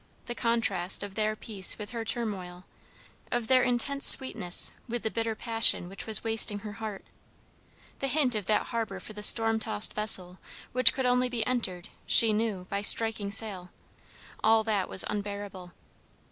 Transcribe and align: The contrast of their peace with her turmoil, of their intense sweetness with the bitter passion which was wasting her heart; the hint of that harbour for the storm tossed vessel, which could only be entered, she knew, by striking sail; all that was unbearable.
The 0.25 0.33
contrast 0.33 1.03
of 1.03 1.13
their 1.13 1.35
peace 1.35 1.77
with 1.77 1.91
her 1.91 2.03
turmoil, 2.03 2.65
of 3.31 3.45
their 3.47 3.61
intense 3.61 4.07
sweetness 4.07 4.73
with 4.89 5.03
the 5.03 5.11
bitter 5.11 5.35
passion 5.35 5.87
which 5.87 6.07
was 6.07 6.23
wasting 6.23 6.57
her 6.65 6.71
heart; 6.81 7.05
the 7.99 8.07
hint 8.07 8.33
of 8.33 8.47
that 8.47 8.69
harbour 8.69 8.99
for 8.99 9.13
the 9.13 9.21
storm 9.21 9.59
tossed 9.59 9.93
vessel, 9.93 10.39
which 10.71 10.91
could 10.95 11.05
only 11.05 11.29
be 11.29 11.45
entered, 11.45 11.89
she 12.07 12.33
knew, 12.33 12.65
by 12.67 12.81
striking 12.81 13.31
sail; 13.31 13.69
all 14.43 14.63
that 14.63 14.89
was 14.89 15.05
unbearable. 15.07 15.71